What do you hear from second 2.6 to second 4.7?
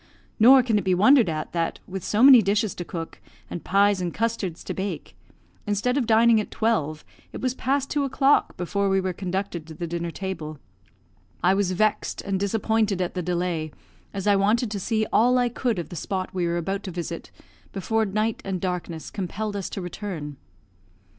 to cook, and pies and custards